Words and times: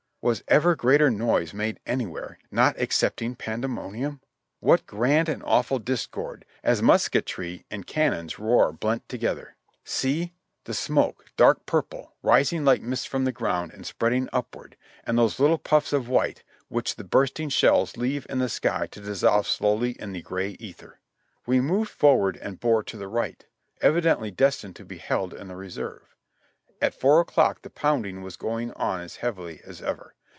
Was 0.23 0.43
ever 0.47 0.75
greater 0.75 1.09
noise 1.09 1.51
made 1.51 1.79
anywhere, 1.83 2.37
not 2.51 2.75
excepting 2.77 3.35
Pande 3.35 3.65
monium? 3.65 4.19
What 4.59 4.85
grand 4.85 5.27
and 5.27 5.41
awful 5.41 5.79
discord, 5.79 6.45
as 6.61 6.79
musketry 6.79 7.65
and 7.71 7.87
can 7.87 8.11
THK 8.11 8.11
BATTLU 8.11 8.19
OF 8.19 8.21
SEVEN 8.21 8.21
PINES 8.21 8.37
133 8.37 8.37
noil's 8.37 8.39
roar 8.53 8.71
blent 8.73 9.09
together! 9.09 9.55
See! 9.83 10.33
The 10.65 10.73
smoke— 10.75 11.25
dark 11.37 11.65
purple, 11.65 12.13
ris 12.21 12.53
ing 12.53 12.63
like 12.63 12.83
mist 12.83 13.07
from 13.07 13.25
the 13.25 13.31
ground 13.31 13.73
and 13.73 13.83
spreading 13.83 14.29
upward, 14.31 14.77
and 15.07 15.17
those 15.17 15.39
little 15.39 15.57
puffs 15.57 15.91
of 15.91 16.07
white, 16.07 16.43
which 16.67 16.97
the 16.97 17.03
bursting 17.03 17.49
shells 17.49 17.97
leave 17.97 18.27
in 18.29 18.37
the 18.37 18.47
sky 18.47 18.85
to 18.91 19.01
dissolve 19.01 19.47
slowly 19.47 19.93
in 19.97 20.11
the 20.11 20.21
gray 20.21 20.49
ether! 20.59 20.99
We 21.47 21.61
moved 21.61 21.89
forward 21.89 22.37
and 22.37 22.59
bore 22.59 22.83
to 22.83 22.95
the 22.95 23.07
right; 23.07 23.43
evidently 23.81 24.29
destined 24.29 24.75
to 24.75 24.85
be 24.85 24.99
held 24.99 25.33
in 25.33 25.47
the 25.47 25.55
reserve. 25.55 26.09
At 26.83 26.95
four 26.95 27.19
o'clock 27.21 27.61
the 27.61 27.69
pounding 27.69 28.23
was 28.23 28.37
going 28.37 28.71
on 28.71 29.01
as 29.01 29.17
heavily 29.17 29.61
as 29.63 29.83
ever. 29.83 30.15